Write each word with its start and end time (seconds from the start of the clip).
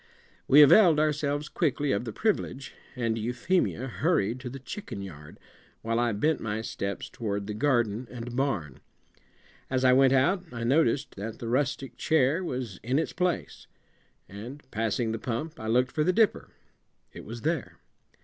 We 0.47 0.63
availed 0.63 0.99
ourselves 0.99 1.47
quickly 1.47 1.91
of 1.91 2.05
the 2.05 2.11
privilege, 2.11 2.73
and 2.95 3.15
Euphemia 3.19 3.85
hurried 3.85 4.39
to 4.39 4.49
the 4.49 4.57
chicken 4.57 5.03
yard, 5.03 5.39
while 5.83 5.99
I 5.99 6.11
bent 6.11 6.39
my 6.39 6.61
steps 6.63 7.07
toward 7.07 7.45
the 7.45 7.53
garden 7.53 8.07
and 8.09 8.35
barn. 8.35 8.79
As 9.69 9.85
I 9.85 9.93
went 9.93 10.11
out 10.13 10.43
I 10.51 10.63
noticed 10.63 11.13
that 11.17 11.37
the 11.37 11.47
rustic 11.49 11.97
chair 11.97 12.43
was 12.43 12.79
in 12.81 12.97
its 12.97 13.13
place, 13.13 13.67
and 14.27 14.63
passing 14.71 15.11
the 15.11 15.19
pump 15.19 15.59
I 15.59 15.67
looked 15.67 15.91
for 15.91 16.03
the 16.03 16.11
dipper. 16.13 16.49
It 17.13 17.23
was 17.23 17.41
there. 17.43 17.77